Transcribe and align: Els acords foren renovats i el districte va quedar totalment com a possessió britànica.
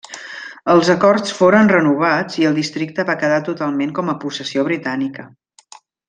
Els 0.75 0.87
acords 0.93 1.33
foren 1.41 1.67
renovats 1.73 2.39
i 2.43 2.47
el 2.51 2.57
districte 2.61 3.05
va 3.13 3.19
quedar 3.25 3.37
totalment 3.53 3.93
com 3.99 4.09
a 4.15 4.19
possessió 4.25 4.65
britànica. 4.71 5.27